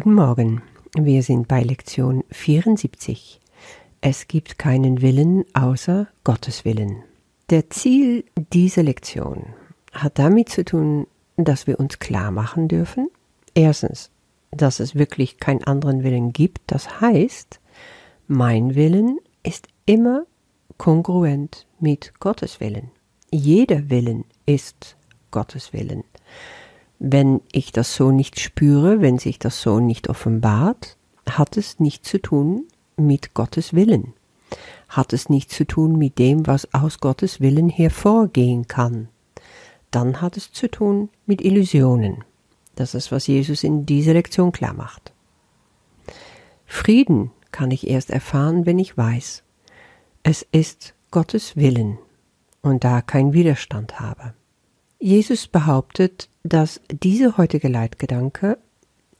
[0.00, 0.62] Guten Morgen.
[0.96, 3.40] Wir sind bei Lektion 74.
[4.00, 7.02] Es gibt keinen Willen außer Gottes Willen.
[7.50, 9.46] Der Ziel dieser Lektion
[9.92, 13.10] hat damit zu tun, dass wir uns klar machen dürfen,
[13.54, 14.12] erstens,
[14.52, 17.58] dass es wirklich keinen anderen Willen gibt, das heißt,
[18.28, 20.26] mein Willen ist immer
[20.76, 22.92] kongruent mit Gottes Willen.
[23.32, 24.96] Jeder Willen ist
[25.32, 26.04] Gottes Willen.
[26.98, 30.96] Wenn ich das so nicht spüre, wenn sich das so nicht offenbart,
[31.28, 32.66] hat es nichts zu tun
[32.96, 34.14] mit Gottes Willen.
[34.88, 39.08] Hat es nichts zu tun mit dem, was aus Gottes Willen hervorgehen kann.
[39.90, 42.24] Dann hat es zu tun mit Illusionen.
[42.74, 45.12] Das ist, was Jesus in dieser Lektion klar macht.
[46.66, 49.42] Frieden kann ich erst erfahren, wenn ich weiß,
[50.22, 51.98] es ist Gottes Willen
[52.60, 54.34] und da kein Widerstand habe.
[55.00, 58.58] Jesus behauptet, dass dieser heutige Leitgedanke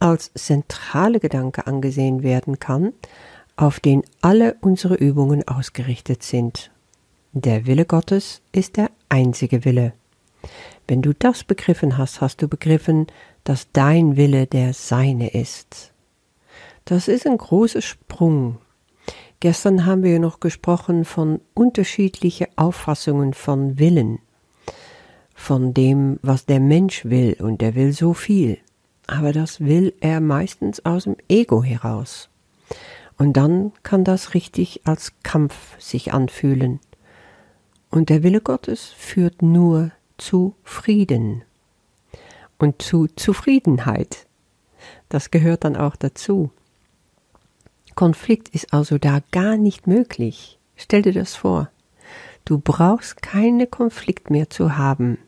[0.00, 2.92] als zentrale Gedanke angesehen werden kann,
[3.56, 6.70] auf den alle unsere Übungen ausgerichtet sind.
[7.32, 9.94] Der Wille Gottes ist der einzige Wille.
[10.86, 13.06] Wenn du das begriffen hast, hast du begriffen,
[13.44, 15.92] dass dein Wille der seine ist.
[16.84, 18.58] Das ist ein großer Sprung.
[19.40, 24.18] Gestern haben wir noch gesprochen von unterschiedlichen Auffassungen von Willen
[25.42, 28.58] von dem, was der Mensch will, und der will so viel.
[29.08, 32.28] Aber das will er meistens aus dem Ego heraus.
[33.18, 36.78] Und dann kann das richtig als Kampf sich anfühlen.
[37.90, 41.42] Und der Wille Gottes führt nur zu Frieden
[42.58, 44.28] und zu Zufriedenheit.
[45.08, 46.52] Das gehört dann auch dazu.
[47.96, 50.60] Konflikt ist also da gar nicht möglich.
[50.76, 51.68] Stell dir das vor.
[52.44, 55.18] Du brauchst keine Konflikt mehr zu haben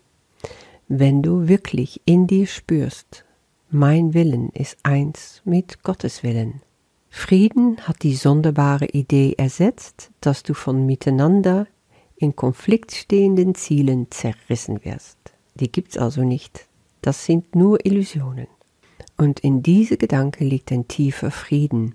[0.89, 3.25] wenn du wirklich in dir spürst,
[3.71, 6.63] mein Willen ist eins mit Gottes Willen.
[7.11, 11.67] Frieden hat die sonderbare Idee ersetzt, dass du von miteinander
[12.17, 15.19] in Konflikt stehenden Zielen zerrissen wirst.
[15.55, 16.67] Die gibt's also nicht.
[17.03, 18.49] Das sind nur Illusionen.
[19.17, 21.95] Und in diese Gedanke liegt ein tiefer Frieden.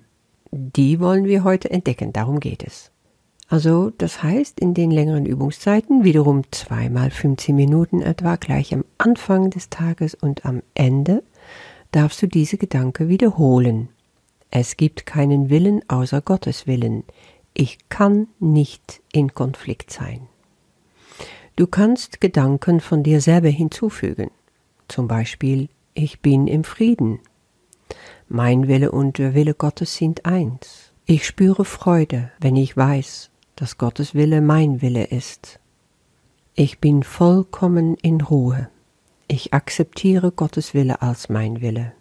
[0.52, 2.92] Die wollen wir heute entdecken, darum geht es.
[3.50, 9.50] Also das heißt in den längeren Übungszeiten wiederum zweimal 15 Minuten etwa gleich am Anfang
[9.50, 11.24] des Tages und am Ende
[11.92, 13.90] darfst du diese Gedanke wiederholen.
[14.52, 17.04] Es gibt keinen Willen außer Gottes Willen.
[17.56, 20.28] Ich kann nicht in Konflikt sein.
[21.56, 24.30] Du kannst Gedanken von dir selber hinzufügen.
[24.88, 27.20] Zum Beispiel, ich bin im Frieden.
[28.28, 30.94] Mein Wille und der Wille Gottes sind eins.
[31.06, 33.29] Ich spüre Freude, wenn ich weiß,
[33.60, 35.60] dass Gottes Wille mein Wille ist.
[36.56, 38.70] Ich bin vollkommen in Ruhe.
[39.28, 41.92] Ich akzeptiere Gottes Wille als mein Wille.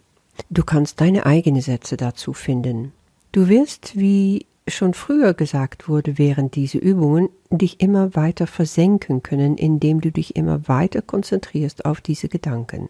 [0.49, 2.93] Du kannst deine eigenen Sätze dazu finden.
[3.33, 9.57] Du wirst, wie schon früher gesagt wurde während dieser Übungen, dich immer weiter versenken können,
[9.57, 12.87] indem du dich immer weiter konzentrierst auf diese Gedanken.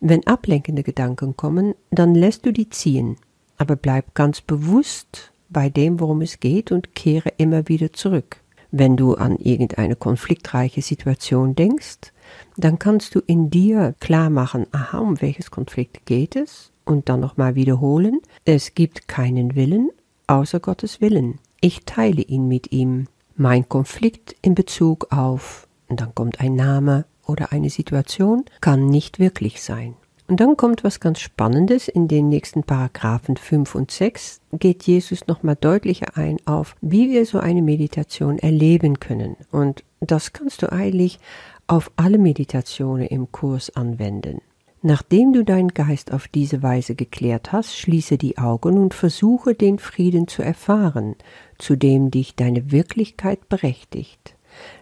[0.00, 3.16] Wenn ablenkende Gedanken kommen, dann lässt du die ziehen,
[3.56, 8.38] aber bleib ganz bewusst bei dem, worum es geht und kehre immer wieder zurück.
[8.70, 12.12] Wenn du an irgendeine konfliktreiche Situation denkst,
[12.56, 17.20] dann kannst du in dir klar machen, aha, um welches Konflikt geht es und dann
[17.20, 19.90] nochmal wiederholen, es gibt keinen Willen
[20.26, 21.38] außer Gottes Willen.
[21.60, 23.06] Ich teile ihn mit ihm.
[23.36, 29.18] Mein Konflikt in Bezug auf, und dann kommt ein Name oder eine Situation, kann nicht
[29.18, 29.94] wirklich sein.
[30.32, 31.88] Und dann kommt was ganz Spannendes.
[31.88, 37.26] In den nächsten Paragraphen 5 und 6 geht Jesus nochmal deutlicher ein auf, wie wir
[37.26, 39.36] so eine Meditation erleben können.
[39.50, 41.18] Und das kannst du eigentlich
[41.66, 44.40] auf alle Meditationen im Kurs anwenden.
[44.80, 49.78] Nachdem du deinen Geist auf diese Weise geklärt hast, schließe die Augen und versuche den
[49.78, 51.14] Frieden zu erfahren,
[51.58, 54.34] zu dem dich deine Wirklichkeit berechtigt.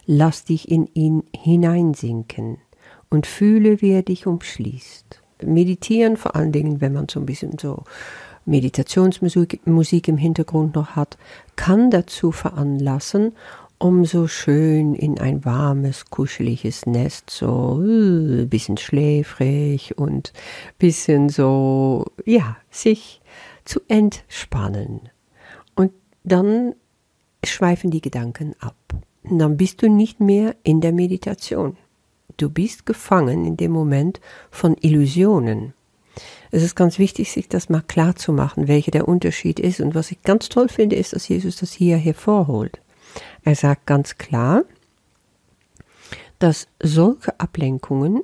[0.05, 2.59] Lass dich in ihn hineinsinken
[3.09, 5.20] und fühle, wie er dich umschließt.
[5.45, 7.83] Meditieren, vor allen Dingen, wenn man so ein bisschen so
[8.45, 11.17] Meditationsmusik Musik im Hintergrund noch hat,
[11.55, 13.33] kann dazu veranlassen,
[13.77, 20.33] um so schön in ein warmes, kuscheliges Nest, so ein äh, bisschen schläfrig und
[20.77, 23.21] bisschen so, ja, sich
[23.65, 25.09] zu entspannen.
[25.75, 25.91] Und
[26.23, 26.75] dann
[27.43, 28.75] schweifen die Gedanken ab.
[29.23, 31.77] Und dann bist du nicht mehr in der Meditation.
[32.41, 35.75] Du bist gefangen in dem Moment von Illusionen.
[36.49, 39.79] Es ist ganz wichtig, sich das mal klar zu machen, welcher der Unterschied ist.
[39.79, 42.81] Und was ich ganz toll finde, ist, dass Jesus das hier hervorholt.
[43.43, 44.63] Er sagt ganz klar,
[46.39, 48.23] dass solche Ablenkungen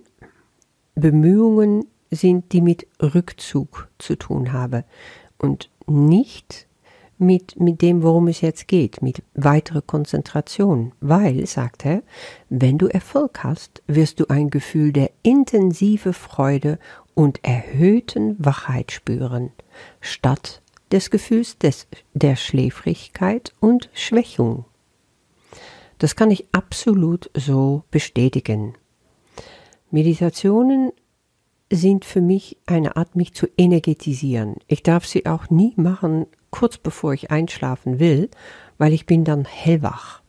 [0.95, 4.83] Bemühungen sind, die mit Rückzug zu tun haben
[5.37, 6.66] und nicht
[7.17, 10.91] mit, mit dem, worum es jetzt geht, mit weiterer Konzentration.
[10.99, 12.03] Weil, sagt er,
[12.49, 16.79] wenn du Erfolg hast, wirst du ein Gefühl der intensive Freude
[17.15, 19.51] und erhöhten Wachheit spüren,
[20.01, 20.61] statt
[20.91, 24.65] des Gefühls des, der Schläfrigkeit und Schwächung.
[25.97, 28.75] Das kann ich absolut so bestätigen.
[29.89, 30.91] Meditationen
[31.71, 34.55] sind für mich eine Art, mich zu energetisieren.
[34.67, 38.29] Ich darf sie auch nie machen, kurz bevor ich einschlafen will,
[38.77, 40.21] weil ich bin dann hellwach.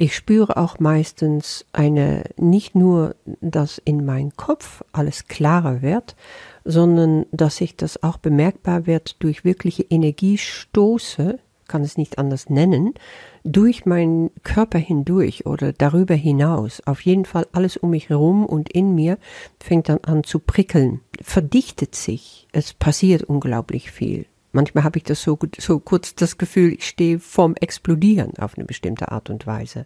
[0.00, 6.14] Ich spüre auch meistens eine, nicht nur, dass in meinem Kopf alles klarer wird,
[6.64, 12.94] sondern dass sich das auch bemerkbar wird durch wirkliche Energiestoße, kann es nicht anders nennen,
[13.42, 16.80] durch meinen Körper hindurch oder darüber hinaus.
[16.86, 19.18] Auf jeden Fall alles um mich herum und in mir
[19.58, 22.46] fängt dann an zu prickeln, verdichtet sich.
[22.52, 24.26] Es passiert unglaublich viel.
[24.52, 28.64] Manchmal habe ich das so, so kurz das Gefühl, ich stehe vorm Explodieren auf eine
[28.64, 29.84] bestimmte Art und Weise.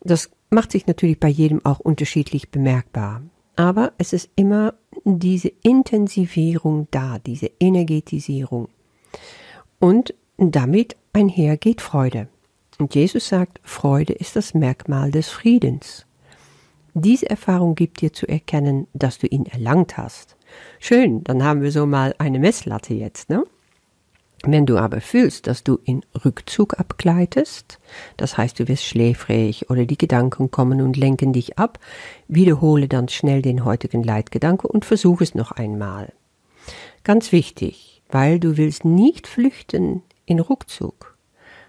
[0.00, 3.22] Das macht sich natürlich bei jedem auch unterschiedlich bemerkbar.
[3.56, 4.74] Aber es ist immer
[5.04, 8.68] diese Intensivierung da, diese Energetisierung.
[9.78, 12.28] Und damit einher geht Freude.
[12.78, 16.06] Und Jesus sagt, Freude ist das Merkmal des Friedens.
[16.94, 20.36] Diese Erfahrung gibt dir zu erkennen, dass du ihn erlangt hast.
[20.78, 23.44] Schön, dann haben wir so mal eine Messlatte jetzt, ne?
[24.42, 27.78] Wenn du aber fühlst, dass du in Rückzug abgleitest,
[28.16, 31.78] das heißt, du wirst schläfrig oder die Gedanken kommen und lenken dich ab,
[32.26, 36.14] wiederhole dann schnell den heutigen Leitgedanke und versuche es noch einmal.
[37.04, 41.16] Ganz wichtig, weil du willst nicht flüchten in Rückzug.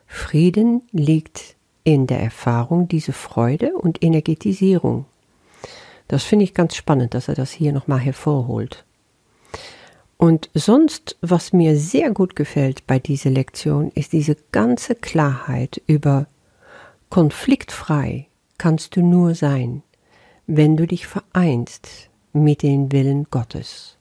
[0.07, 5.05] Frieden liegt in der Erfahrung diese Freude und Energetisierung.
[6.11, 8.83] Das finde ich ganz spannend, dass er das hier nochmal hervorholt.
[10.17, 16.27] Und sonst, was mir sehr gut gefällt bei dieser Lektion, ist diese ganze Klarheit über
[17.09, 18.27] konfliktfrei
[18.57, 19.83] kannst du nur sein,
[20.47, 23.95] wenn du dich vereinst mit dem Willen Gottes.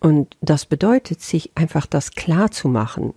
[0.00, 3.14] Und das bedeutet, sich einfach das klar zu machen.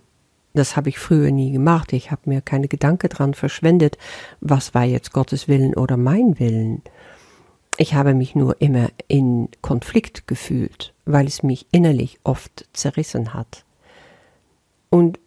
[0.54, 1.92] Das habe ich früher nie gemacht.
[1.92, 3.98] Ich habe mir keine Gedanken dran verschwendet,
[4.40, 6.80] was war jetzt Gottes Willen oder mein Willen.
[7.76, 13.64] Ich habe mich nur immer in Konflikt gefühlt, weil es mich innerlich oft zerrissen hat.
[14.90, 15.18] Und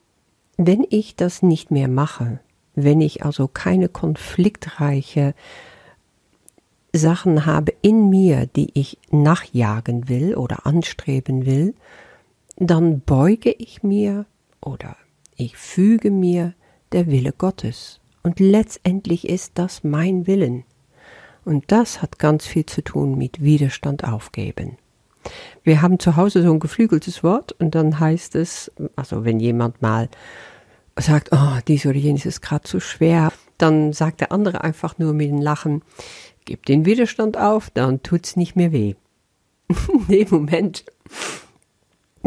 [0.55, 2.39] wenn ich das nicht mehr mache,
[2.73, 5.33] wenn ich also keine konfliktreiche
[6.93, 11.75] Sachen habe in mir, die ich nachjagen will oder anstreben will,
[12.55, 14.25] dann beuge ich mir
[14.61, 14.95] oder
[15.35, 16.53] ich füge mir
[16.91, 17.99] der Wille Gottes.
[18.23, 20.63] Und letztendlich ist das mein Willen.
[21.47, 24.77] Und das hat ganz viel zu tun mit Widerstand aufgeben.
[25.63, 29.81] Wir haben zu Hause so ein geflügeltes Wort und dann heißt es, also wenn jemand
[29.81, 30.09] mal
[30.97, 35.13] sagt, oh, dies oder jenes ist gerade zu schwer, dann sagt der andere einfach nur
[35.13, 35.83] mit dem Lachen,
[36.43, 38.95] gib den Widerstand auf, dann tut's nicht mehr weh.
[40.09, 40.83] Dem Moment,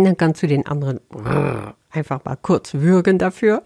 [0.05, 1.01] dann kannst du den anderen
[1.91, 3.63] einfach mal kurz würgen dafür,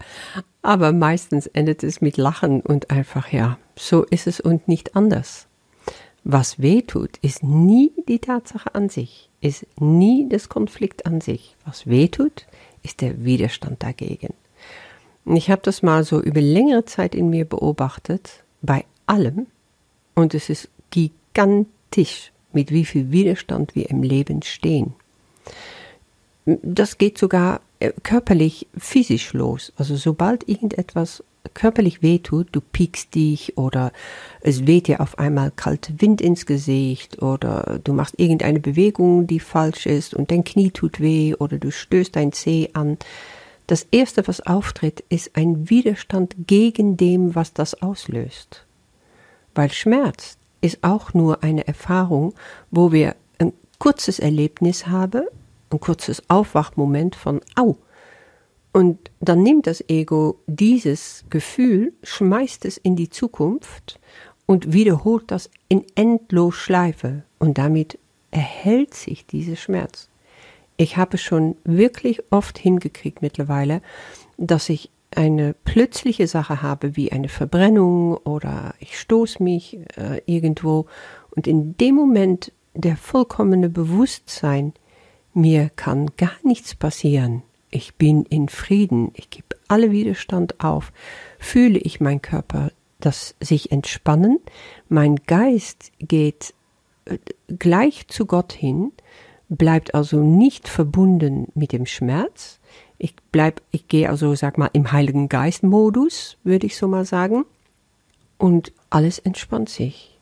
[0.61, 5.47] aber meistens endet es mit Lachen und einfach, ja, so ist es und nicht anders.
[6.23, 11.55] Was weh tut, ist nie die Tatsache an sich, ist nie das Konflikt an sich.
[11.65, 12.47] Was weh tut,
[12.81, 14.33] ist der Widerstand dagegen.
[15.23, 19.45] Und ich habe das mal so über längere Zeit in mir beobachtet, bei allem,
[20.15, 24.95] und es ist gigantisch, mit wie viel Widerstand wir im Leben stehen.
[26.45, 29.73] Das geht sogar äh, körperlich, physisch los.
[29.77, 31.23] Also sobald irgendetwas
[31.53, 33.91] körperlich wehtut, du piekst dich oder
[34.41, 39.39] es weht dir auf einmal kalter Wind ins Gesicht oder du machst irgendeine Bewegung, die
[39.39, 42.97] falsch ist und dein Knie tut weh oder du stößt dein Zeh an.
[43.67, 48.65] Das erste, was auftritt, ist ein Widerstand gegen dem, was das auslöst.
[49.55, 52.33] Weil Schmerz ist auch nur eine Erfahrung,
[52.69, 55.23] wo wir ein kurzes Erlebnis haben,
[55.71, 57.77] ein kurzes Aufwachmoment von Au,
[58.75, 64.01] und dann nimmt das Ego dieses Gefühl, schmeißt es in die Zukunft
[64.47, 67.23] und wiederholt das in endlos Schleife.
[67.39, 67.97] Und damit
[68.31, 70.09] erhält sich dieser Schmerz.
[70.75, 73.81] Ich habe schon wirklich oft hingekriegt mittlerweile,
[74.37, 80.85] dass ich eine plötzliche Sache habe wie eine Verbrennung oder ich stoße mich äh, irgendwo
[81.29, 84.73] und in dem Moment der vollkommene Bewusstsein,
[85.35, 87.43] mir kann gar nichts passieren
[87.75, 90.93] ich bin in Frieden, ich gebe alle Widerstand auf,
[91.39, 94.39] fühle ich mein Körper, das sich entspannen,
[94.87, 96.53] mein Geist geht
[97.03, 97.17] äh,
[97.59, 98.93] gleich zu Gott hin,
[99.49, 102.59] bleibt also nicht verbunden mit dem Schmerz.
[102.97, 107.05] Ich bleib, ich gehe also, sag mal, im Heiligen Geist Modus, würde ich so mal
[107.05, 107.45] sagen.
[108.37, 110.17] Und alles entspannt sich.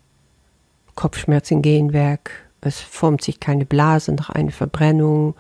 [0.95, 2.31] Kopfschmerzen gehen weg,
[2.65, 5.35] es formt sich keine Blase nach einer Verbrennung.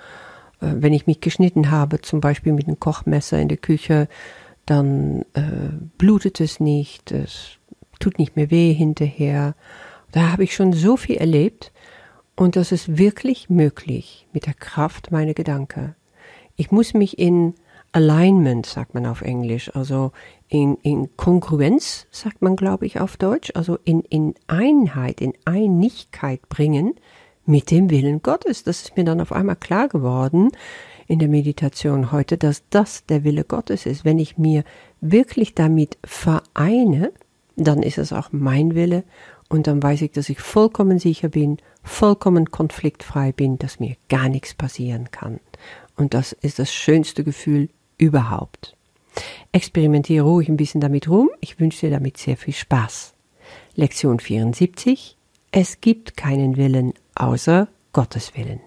[0.61, 4.07] Äh, wenn ich mich geschnitten habe, zum Beispiel mit einem Kochmesser in der Küche,
[4.65, 7.57] dann äh, blutet es nicht, es
[7.99, 9.55] tut nicht mehr weh hinterher.
[10.11, 11.71] Da habe ich schon so viel erlebt
[12.35, 15.95] und das ist wirklich möglich mit der Kraft meiner Gedanken.
[16.55, 17.55] Ich muss mich in
[17.93, 20.11] Alignment, sagt man auf Englisch, also
[20.47, 26.49] in, in Kongruenz, sagt man, glaube ich, auf Deutsch, also in, in Einheit, in Einigkeit
[26.49, 26.95] bringen
[27.45, 28.63] mit dem Willen Gottes.
[28.63, 30.49] Das ist mir dann auf einmal klar geworden
[31.07, 34.03] in der Meditation heute, dass das der Wille Gottes ist.
[34.05, 34.63] Wenn ich mir
[34.99, 37.11] wirklich damit vereine,
[37.55, 39.03] dann ist es auch mein Wille
[39.49, 44.29] und dann weiß ich, dass ich vollkommen sicher bin, vollkommen konfliktfrei bin, dass mir gar
[44.29, 45.39] nichts passieren kann.
[45.95, 48.75] Und das ist das schönste Gefühl überhaupt.
[49.51, 51.29] Experimentiere ruhig ein bisschen damit rum.
[51.39, 53.13] Ich wünsche dir damit sehr viel Spaß.
[53.75, 55.17] Lektion 74.
[55.51, 58.59] Es gibt keinen Willen außer Gottes Willen.